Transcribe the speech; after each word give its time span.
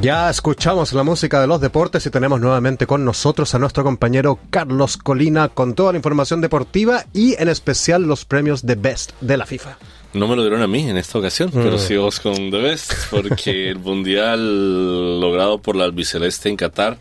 Ya 0.00 0.30
escuchamos 0.30 0.92
la 0.92 1.02
música 1.02 1.40
de 1.40 1.48
los 1.48 1.60
deportes 1.60 2.06
y 2.06 2.10
tenemos 2.10 2.40
nuevamente 2.40 2.86
con 2.86 3.04
nosotros 3.04 3.52
a 3.54 3.58
nuestro 3.58 3.82
compañero 3.82 4.38
Carlos 4.48 4.96
Colina 4.96 5.48
con 5.48 5.74
toda 5.74 5.90
la 5.92 5.98
información 5.98 6.40
deportiva 6.40 7.04
y 7.12 7.34
en 7.40 7.48
especial 7.48 8.02
los 8.04 8.24
premios 8.24 8.64
de 8.64 8.76
Best 8.76 9.12
de 9.20 9.36
la 9.36 9.44
FIFA. 9.44 9.76
No 10.14 10.28
me 10.28 10.36
lo 10.36 10.42
dieron 10.42 10.62
a 10.62 10.68
mí 10.68 10.88
en 10.88 10.96
esta 10.96 11.18
ocasión, 11.18 11.50
pero 11.52 11.76
Mm. 11.76 11.78
sí 11.80 11.96
vos 11.96 12.20
con 12.20 12.34
The 12.50 12.58
Best, 12.58 12.92
porque 13.10 13.68
el 13.70 13.80
mundial 13.80 15.20
logrado 15.20 15.58
por 15.60 15.74
la 15.74 15.84
albiceleste 15.84 16.48
en 16.48 16.56
Qatar 16.56 16.98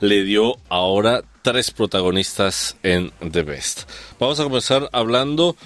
le 0.00 0.24
dio 0.24 0.56
ahora 0.70 1.22
tres 1.42 1.70
protagonistas 1.70 2.76
en 2.82 3.12
The 3.30 3.42
Best. 3.42 3.82
Vamos 4.18 4.40
a 4.40 4.44
comenzar 4.44 4.88
hablando 4.92 5.56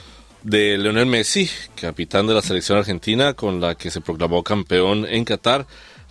de 0.43 0.77
Lionel 0.77 1.07
Messi, 1.07 1.49
capitán 1.81 2.27
de 2.27 2.35
la 2.35 2.43
selección 2.43 2.79
argentina 2.79 3.35
con 3.35 3.61
la 3.61 3.77
que 3.77 3.93
se 3.93 4.01
proclamó 4.01 4.43
campeón 4.43 5.07
en 5.09 5.25
Qatar. 5.25 5.67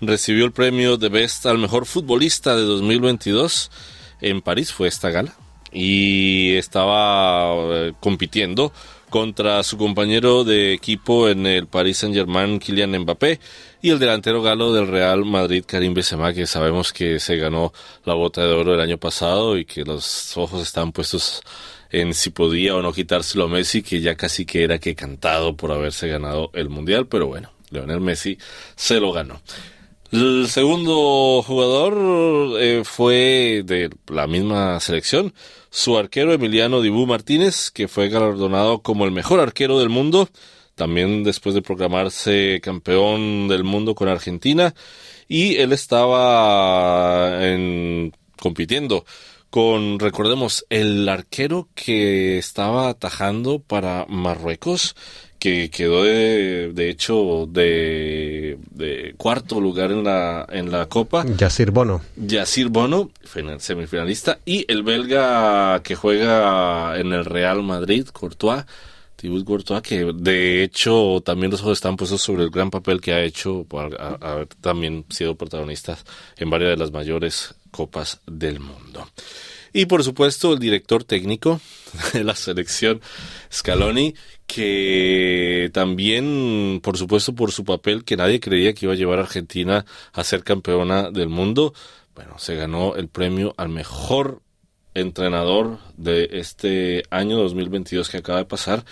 Recibió 0.07 0.45
el 0.45 0.51
premio 0.51 0.99
The 0.99 1.09
Best 1.09 1.45
al 1.45 1.57
mejor 1.57 1.85
futbolista 1.85 2.55
de 2.55 2.63
2022 2.63 3.71
en 4.21 4.41
París, 4.41 4.73
fue 4.73 4.87
esta 4.87 5.09
gala, 5.09 5.33
y 5.71 6.55
estaba 6.55 7.53
eh, 7.55 7.93
compitiendo 7.99 8.73
contra 9.09 9.61
su 9.63 9.77
compañero 9.77 10.43
de 10.43 10.73
equipo 10.73 11.29
en 11.29 11.45
el 11.45 11.67
Paris 11.67 11.99
Saint-Germain, 11.99 12.59
Kylian 12.59 12.97
Mbappé, 12.99 13.39
y 13.81 13.91
el 13.91 13.99
delantero 13.99 14.41
galo 14.41 14.73
del 14.73 14.87
Real 14.87 15.23
Madrid, 15.23 15.63
Karim 15.67 15.93
Benzema, 15.93 16.33
que 16.33 16.47
sabemos 16.47 16.91
que 16.91 17.19
se 17.19 17.37
ganó 17.37 17.73
la 18.05 18.15
bota 18.15 18.41
de 18.41 18.51
oro 18.51 18.73
el 18.73 18.81
año 18.81 18.97
pasado 18.97 19.57
y 19.57 19.65
que 19.65 19.85
los 19.85 20.35
ojos 20.35 20.63
están 20.63 20.91
puestos 20.91 21.41
en 21.91 22.15
si 22.15 22.31
podía 22.31 22.75
o 22.75 22.81
no 22.81 22.91
quitárselo 22.91 23.45
a 23.45 23.47
Messi, 23.47 23.83
que 23.83 24.01
ya 24.01 24.15
casi 24.15 24.45
que 24.45 24.63
era 24.63 24.79
que 24.79 24.95
cantado 24.95 25.55
por 25.55 25.71
haberse 25.71 26.07
ganado 26.07 26.49
el 26.53 26.69
Mundial, 26.69 27.05
pero 27.05 27.27
bueno, 27.27 27.51
Lionel 27.69 28.01
Messi 28.01 28.37
se 28.75 28.99
lo 28.99 29.11
ganó. 29.11 29.41
El 30.13 30.47
segundo 30.47 31.41
jugador 31.41 32.61
eh, 32.61 32.83
fue 32.85 33.63
de 33.65 33.89
la 34.09 34.27
misma 34.27 34.79
selección, 34.79 35.33
su 35.71 35.97
arquero 35.97 36.31
Emiliano 36.33 36.81
Dibú 36.81 37.07
Martínez, 37.07 37.71
que 37.71 37.87
fue 37.87 38.09
galardonado 38.09 38.83
como 38.83 39.05
el 39.05 39.11
mejor 39.11 39.39
arquero 39.39 39.79
del 39.79 39.89
mundo, 39.89 40.29
también 40.75 41.23
después 41.23 41.55
de 41.55 41.63
proclamarse 41.63 42.59
campeón 42.61 43.47
del 43.47 43.63
mundo 43.63 43.95
con 43.95 44.07
Argentina, 44.07 44.75
y 45.27 45.55
él 45.55 45.73
estaba 45.73 47.47
en- 47.51 48.13
compitiendo 48.39 49.05
con, 49.49 49.97
recordemos, 49.99 50.63
el 50.69 51.09
arquero 51.09 51.69
que 51.73 52.37
estaba 52.37 52.89
atajando 52.89 53.57
para 53.59 54.05
Marruecos, 54.09 54.95
que 55.39 55.69
quedó 55.71 56.03
de, 56.03 56.71
de 56.71 56.89
hecho 56.89 57.47
de 57.49 58.42
cuarto 59.23 59.61
lugar 59.61 59.89
en 59.91 60.03
la, 60.03 60.45
en 60.51 60.69
la 60.69 60.87
Copa. 60.87 61.23
Yacir 61.25 61.71
Bono. 61.71 62.01
Yacir 62.17 62.67
Bono, 62.67 63.09
final- 63.23 63.61
semifinalista, 63.61 64.39
y 64.45 64.65
el 64.69 64.83
belga 64.83 65.81
que 65.81 65.95
juega 65.95 66.97
en 66.99 67.13
el 67.13 67.23
Real 67.23 67.63
Madrid, 67.63 68.05
Courtois, 68.11 68.65
Thibaut 69.15 69.45
Courtois, 69.45 69.81
que 69.81 70.11
de 70.13 70.63
hecho 70.63 71.21
también 71.23 71.51
los 71.51 71.61
ojos 71.61 71.77
están 71.77 71.95
puestos 71.95 72.21
sobre 72.21 72.43
el 72.43 72.49
gran 72.49 72.69
papel 72.69 72.99
que 72.99 73.13
ha 73.13 73.21
hecho 73.21 73.63
por 73.65 73.95
ha- 73.97 74.17
haber 74.31 74.47
también 74.59 75.05
sido 75.09 75.35
protagonistas 75.35 76.03
en 76.35 76.49
varias 76.49 76.71
de 76.71 76.77
las 76.77 76.91
mayores 76.91 77.55
copas 77.71 78.19
del 78.27 78.59
mundo. 78.59 79.07
Y 79.73 79.87
por 79.87 80.03
supuesto 80.03 80.53
el 80.53 80.59
director 80.59 81.03
técnico 81.03 81.59
de 82.13 82.23
la 82.23 82.35
selección 82.35 83.01
Scaloni, 83.51 84.13
que 84.45 85.71
también, 85.73 86.79
por 86.83 86.97
supuesto, 86.97 87.33
por 87.33 87.51
su 87.51 87.65
papel, 87.65 88.03
que 88.03 88.15
nadie 88.15 88.39
creía 88.39 88.73
que 88.73 88.85
iba 88.85 88.93
a 88.93 88.97
llevar 88.97 89.17
a 89.17 89.23
Argentina 89.23 89.85
a 90.13 90.23
ser 90.23 90.43
campeona 90.43 91.09
del 91.09 91.29
mundo, 91.29 91.73
bueno, 92.13 92.37
se 92.37 92.55
ganó 92.55 92.95
el 92.95 93.07
premio 93.07 93.55
al 93.57 93.69
mejor 93.69 94.41
entrenador 94.93 95.79
de 95.97 96.29
este 96.33 97.03
año 97.09 97.37
2022 97.37 98.09
que 98.09 98.17
acaba 98.17 98.37
de 98.37 98.45
pasar 98.45 98.85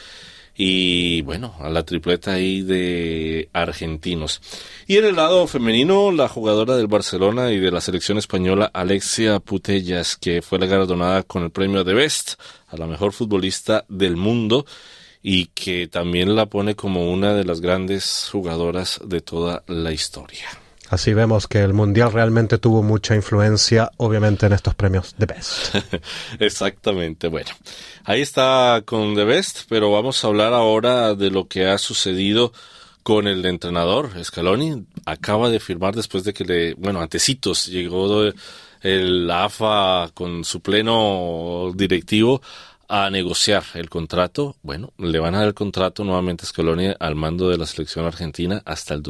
y 0.56 1.22
bueno, 1.22 1.56
a 1.60 1.70
la 1.70 1.84
tripleta 1.84 2.34
ahí 2.34 2.62
de 2.62 3.50
argentinos. 3.54 4.42
Y 4.88 4.98
en 4.98 5.06
el 5.06 5.16
lado 5.16 5.48
femenino, 5.48 6.12
la 6.12 6.28
jugadora 6.28 6.76
del 6.76 6.88
Barcelona 6.88 7.52
y 7.52 7.60
de 7.60 7.72
la 7.72 7.82
selección 7.82 8.18
española 8.18 8.70
Alexia 8.74 9.40
Putellas, 9.40 10.18
que 10.18 10.42
fue 10.42 10.60
la 10.60 10.66
galardonada 10.66 11.24
con 11.24 11.44
el 11.44 11.52
premio 11.52 11.84
de 11.84 11.94
Best 11.94 12.34
a 12.68 12.78
la 12.78 12.88
mejor 12.88 13.14
futbolista 13.14 13.86
del 13.88 14.18
mundo 14.18 14.66
y 15.24 15.48
que 15.48 15.88
también 15.88 16.36
la 16.36 16.48
pone 16.48 16.76
como 16.76 17.12
una 17.12 17.34
de 17.34 17.46
las 17.46 17.62
grandes 17.62 18.30
jugadoras 18.32 19.00
de 19.06 19.22
toda 19.22 19.64
la 19.68 19.92
historia. 19.92 20.48
Así 20.92 21.14
vemos 21.14 21.48
que 21.48 21.60
el 21.60 21.74
Mundial 21.74 22.12
realmente 22.12 22.58
tuvo 22.58 22.84
mucha 22.84 23.16
influencia, 23.16 23.92
obviamente, 23.96 24.46
en 24.46 24.52
estos 24.52 24.76
premios 24.76 25.16
de 25.18 25.26
Best. 25.26 25.74
Exactamente, 26.40 27.30
bueno. 27.30 27.50
Ahí 28.04 28.20
está 28.20 28.84
con 28.84 29.16
The 29.16 29.24
Best, 29.24 29.62
pero 29.70 29.90
vamos 29.90 30.22
a 30.22 30.28
hablar 30.28 30.52
ahora 30.52 31.16
de 31.16 31.32
lo 31.32 31.48
que 31.48 31.66
ha 31.66 31.78
sucedido 31.78 32.52
con 33.04 33.30
el 33.30 33.46
entrenador 33.46 34.12
Scaloni. 34.22 34.86
Acaba 35.06 35.50
de 35.50 35.62
firmar 35.62 35.96
después 35.96 36.26
de 36.26 36.34
que 36.34 36.44
le, 36.44 36.74
bueno, 36.74 37.00
antecitos 37.00 37.68
llegó 37.68 38.30
el 38.82 39.32
AFA 39.32 40.12
con 40.14 40.44
su 40.44 40.60
pleno 40.60 41.72
directivo 41.74 42.42
a 42.90 43.10
negociar 43.10 43.64
el 43.76 43.90
contrato. 43.90 44.58
Bueno, 44.62 44.92
le 44.98 45.20
van 45.20 45.36
a 45.36 45.40
dar 45.40 45.48
el 45.48 45.54
contrato 45.54 46.04
nuevamente 46.04 46.44
a 46.44 46.48
Scaloni 46.48 46.90
al 47.00 47.16
mando 47.16 47.48
de 47.48 47.58
la 47.58 47.66
selección 47.66 48.06
argentina 48.06 48.62
hasta 48.66 48.94
el 48.94 49.02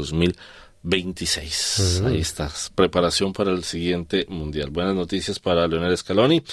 2026. 0.84 2.03
Ahí 2.06 2.19
está, 2.19 2.52
preparación 2.75 3.34
para 3.34 3.52
el 3.52 3.64
siguiente 3.64 4.25
mundial. 4.30 4.69
Buenas 4.69 4.96
noticias 4.96 5.40
para 5.40 5.68
Leonel 5.68 5.97
Scaloni. 5.97 6.44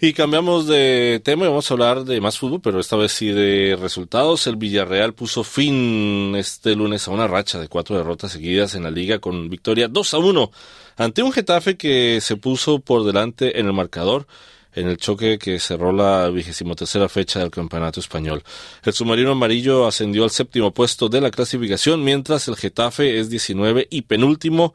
Y 0.00 0.12
cambiamos 0.12 0.66
de 0.66 1.20
tema 1.24 1.44
y 1.44 1.48
vamos 1.48 1.70
a 1.70 1.74
hablar 1.74 2.04
de 2.04 2.20
más 2.20 2.38
fútbol, 2.38 2.60
pero 2.60 2.80
esta 2.80 2.96
vez 2.96 3.12
sí 3.12 3.28
de 3.28 3.76
resultados. 3.80 4.46
El 4.46 4.56
Villarreal 4.56 5.14
puso 5.14 5.44
fin 5.44 6.34
este 6.36 6.74
lunes 6.74 7.06
a 7.06 7.12
una 7.12 7.28
racha 7.28 7.60
de 7.60 7.68
cuatro 7.68 7.96
derrotas 7.96 8.32
seguidas 8.32 8.74
en 8.74 8.82
la 8.82 8.90
liga 8.90 9.18
con 9.20 9.48
victoria 9.48 9.88
2 9.88 10.14
a 10.14 10.18
1 10.18 10.50
ante 10.96 11.22
un 11.22 11.32
Getafe 11.32 11.76
que 11.76 12.20
se 12.20 12.36
puso 12.36 12.80
por 12.80 13.04
delante 13.04 13.58
en 13.60 13.66
el 13.66 13.72
marcador 13.72 14.26
en 14.74 14.88
el 14.88 14.96
choque 14.96 15.38
que 15.38 15.58
cerró 15.58 15.92
la 15.92 16.28
vigésimo 16.30 16.74
tercera 16.74 17.08
fecha 17.08 17.40
del 17.40 17.50
campeonato 17.50 18.00
español. 18.00 18.42
El 18.84 18.92
submarino 18.92 19.32
amarillo 19.32 19.86
ascendió 19.86 20.24
al 20.24 20.30
séptimo 20.30 20.72
puesto 20.72 21.08
de 21.08 21.20
la 21.20 21.30
clasificación, 21.30 22.02
mientras 22.02 22.48
el 22.48 22.56
Getafe 22.56 23.18
es 23.18 23.30
19 23.30 23.88
y 23.90 24.02
penúltimo 24.02 24.74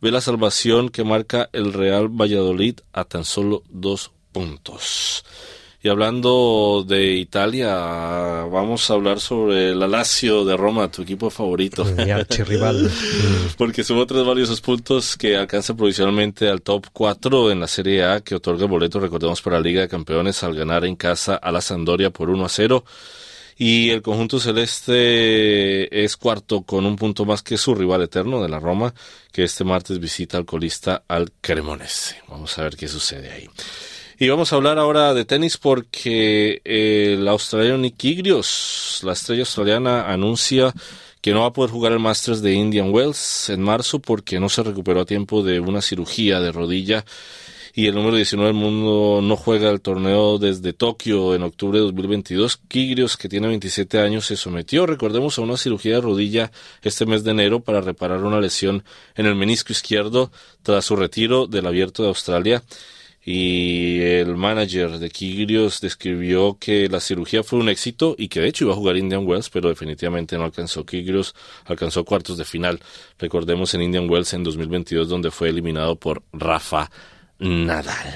ve 0.00 0.10
la 0.10 0.20
salvación 0.20 0.88
que 0.88 1.04
marca 1.04 1.48
el 1.52 1.72
Real 1.72 2.08
Valladolid 2.08 2.80
a 2.92 3.04
tan 3.04 3.24
solo 3.24 3.62
dos 3.68 4.12
puntos. 4.32 5.24
Y 5.86 5.88
hablando 5.88 6.84
de 6.84 7.12
Italia, 7.12 7.68
vamos 8.50 8.90
a 8.90 8.94
hablar 8.94 9.20
sobre 9.20 9.72
la 9.72 9.86
Lazio 9.86 10.44
de 10.44 10.56
Roma, 10.56 10.90
tu 10.90 11.02
equipo 11.02 11.30
favorito. 11.30 11.84
Mi 11.84 12.10
archirrival. 12.10 12.90
Porque 13.56 13.84
sumó 13.84 14.04
tres 14.04 14.24
valiosos 14.24 14.60
puntos 14.60 15.16
que 15.16 15.36
alcanza 15.36 15.76
provisionalmente 15.76 16.48
al 16.48 16.62
top 16.62 16.86
4 16.92 17.52
en 17.52 17.60
la 17.60 17.68
Serie 17.68 18.04
A, 18.04 18.20
que 18.20 18.34
otorga 18.34 18.64
el 18.64 18.68
boleto, 18.68 18.98
recordemos, 18.98 19.40
para 19.42 19.58
la 19.58 19.62
Liga 19.62 19.80
de 19.82 19.88
Campeones 19.88 20.42
al 20.42 20.56
ganar 20.56 20.84
en 20.84 20.96
casa 20.96 21.36
a 21.36 21.52
la 21.52 21.60
Sandoria 21.60 22.10
por 22.10 22.30
1 22.30 22.44
a 22.44 22.48
0. 22.48 22.84
Y 23.56 23.90
el 23.90 24.02
conjunto 24.02 24.40
celeste 24.40 26.04
es 26.04 26.16
cuarto 26.16 26.62
con 26.62 26.84
un 26.84 26.96
punto 26.96 27.24
más 27.24 27.44
que 27.44 27.56
su 27.56 27.76
rival 27.76 28.02
eterno 28.02 28.42
de 28.42 28.48
la 28.48 28.58
Roma, 28.58 28.92
que 29.30 29.44
este 29.44 29.62
martes 29.62 30.00
visita 30.00 30.36
al 30.36 30.46
colista 30.46 31.04
al 31.06 31.30
Cremonese. 31.40 32.16
Vamos 32.26 32.58
a 32.58 32.64
ver 32.64 32.76
qué 32.76 32.88
sucede 32.88 33.30
ahí. 33.30 33.48
Y 34.18 34.30
vamos 34.30 34.50
a 34.50 34.56
hablar 34.56 34.78
ahora 34.78 35.12
de 35.12 35.26
tenis 35.26 35.58
porque 35.58 36.62
el 36.64 37.28
australiano 37.28 37.76
Nick 37.76 37.98
Kyrgios, 37.98 39.00
la 39.02 39.12
estrella 39.12 39.42
australiana, 39.42 40.10
anuncia 40.10 40.72
que 41.20 41.32
no 41.32 41.42
va 41.42 41.48
a 41.48 41.52
poder 41.52 41.70
jugar 41.70 41.92
el 41.92 41.98
Masters 41.98 42.40
de 42.40 42.54
Indian 42.54 42.94
Wells 42.94 43.50
en 43.50 43.60
marzo 43.60 43.98
porque 43.98 44.40
no 44.40 44.48
se 44.48 44.62
recuperó 44.62 45.02
a 45.02 45.04
tiempo 45.04 45.42
de 45.42 45.60
una 45.60 45.82
cirugía 45.82 46.40
de 46.40 46.50
rodilla 46.50 47.04
y 47.74 47.88
el 47.88 47.94
número 47.94 48.16
19 48.16 48.54
del 48.54 48.58
mundo 48.58 49.20
no 49.22 49.36
juega 49.36 49.68
el 49.68 49.82
torneo 49.82 50.38
desde 50.38 50.72
Tokio 50.72 51.34
en 51.34 51.42
octubre 51.42 51.78
de 51.78 51.84
2022. 51.84 52.56
Kyrgios, 52.68 53.18
que 53.18 53.28
tiene 53.28 53.48
27 53.48 53.98
años, 53.98 54.24
se 54.24 54.38
sometió, 54.38 54.86
recordemos, 54.86 55.38
a 55.38 55.42
una 55.42 55.58
cirugía 55.58 55.96
de 55.96 56.00
rodilla 56.00 56.50
este 56.80 57.04
mes 57.04 57.22
de 57.22 57.32
enero 57.32 57.60
para 57.60 57.82
reparar 57.82 58.24
una 58.24 58.40
lesión 58.40 58.82
en 59.14 59.26
el 59.26 59.34
menisco 59.34 59.74
izquierdo 59.74 60.32
tras 60.62 60.86
su 60.86 60.96
retiro 60.96 61.46
del 61.46 61.66
Abierto 61.66 62.02
de 62.02 62.08
Australia 62.08 62.62
y 63.28 64.00
el 64.02 64.36
manager 64.36 65.00
de 65.00 65.10
Kyrgios 65.10 65.80
describió 65.80 66.58
que 66.60 66.88
la 66.88 67.00
cirugía 67.00 67.42
fue 67.42 67.58
un 67.58 67.68
éxito 67.68 68.14
y 68.16 68.28
que 68.28 68.38
de 68.38 68.46
hecho 68.46 68.66
iba 68.66 68.72
a 68.72 68.76
jugar 68.76 68.96
Indian 68.96 69.26
Wells, 69.26 69.50
pero 69.50 69.68
definitivamente 69.68 70.38
no 70.38 70.44
alcanzó. 70.44 70.86
Kyrgios 70.86 71.34
alcanzó 71.64 72.04
cuartos 72.04 72.38
de 72.38 72.44
final. 72.44 72.78
Recordemos 73.18 73.74
en 73.74 73.82
Indian 73.82 74.08
Wells 74.08 74.32
en 74.32 74.44
2022 74.44 75.08
donde 75.08 75.32
fue 75.32 75.48
eliminado 75.48 75.96
por 75.96 76.22
Rafa 76.32 76.88
Nadal. 77.38 78.14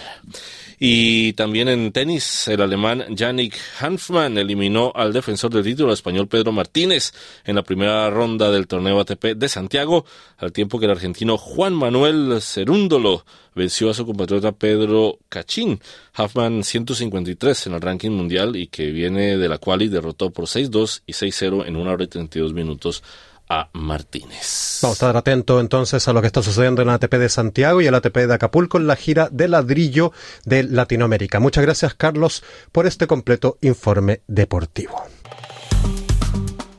Y 0.83 1.35
también 1.35 1.69
en 1.69 1.93
tenis, 1.93 2.49
el 2.49 2.63
alemán 2.63 3.05
Yannick 3.11 3.55
Hanfmann 3.81 4.39
eliminó 4.39 4.93
al 4.95 5.13
defensor 5.13 5.53
del 5.53 5.63
título 5.63 5.93
español 5.93 6.27
Pedro 6.27 6.53
Martínez 6.53 7.13
en 7.45 7.57
la 7.57 7.63
primera 7.63 8.09
ronda 8.09 8.51
del 8.51 8.67
torneo 8.67 8.99
ATP 8.99 9.37
de 9.37 9.49
Santiago, 9.51 10.07
al 10.39 10.53
tiempo 10.53 10.79
que 10.79 10.87
el 10.87 10.93
argentino 10.93 11.37
Juan 11.37 11.75
Manuel 11.75 12.39
Cerúndolo 12.41 13.27
venció 13.55 13.91
a 13.91 13.95
su 13.95 14.07
compatriota 14.07 14.53
Pedro 14.53 15.19
Cachín. 15.29 15.81
Hanfmann 16.15 16.65
153 16.65 17.67
en 17.67 17.75
el 17.75 17.81
ranking 17.83 18.13
mundial 18.13 18.57
y 18.57 18.69
que 18.69 18.91
viene 18.91 19.37
de 19.37 19.49
la 19.51 19.59
cual 19.59 19.83
y 19.83 19.89
derrotó 19.89 20.31
por 20.31 20.47
6-2 20.47 21.03
y 21.05 21.13
6-0 21.13 21.67
en 21.67 21.77
una 21.77 21.93
hora 21.93 22.05
y 22.05 22.09
32 22.09 22.55
minutos 22.55 23.03
a 23.51 23.69
Martínez. 23.75 24.79
Vamos 24.81 25.03
a 25.03 25.07
estar 25.07 25.17
atentos 25.17 25.61
entonces 25.61 26.07
a 26.09 26.13
lo 26.13 26.21
que 26.21 26.29
está 26.29 26.43
sucediendo 26.43 26.81
en 26.81 26.89
la 26.89 26.95
ATP 26.95 27.15
de 27.15 27.29
Santiago 27.29 27.81
y 27.83 27.87
el 27.87 27.95
ATP 27.95 28.17
de 28.17 28.35
Acapulco 28.35 28.79
en 28.79 28.87
la 28.87 28.97
gira 28.97 29.29
de 29.31 29.49
ladrillo 29.49 30.13
de 30.47 30.63
Latinoamérica. 30.63 31.41
Muchas 31.41 31.65
gracias 31.65 31.95
Carlos 31.95 32.43
por 32.73 32.87
este 32.87 33.07
completo 33.07 33.59
informe 33.61 34.23
deportivo. 34.29 35.03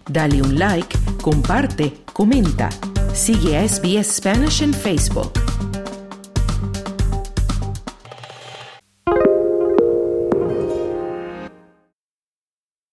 Dale 0.07 0.41
un 0.41 0.57
like, 0.57 0.97
comparte, 1.21 1.93
comenta. 2.13 2.69
Sigue 3.13 3.57
a 3.57 3.67
SBS 3.67 4.15
Spanish 4.17 4.61
en 4.61 4.73
Facebook. 4.73 5.40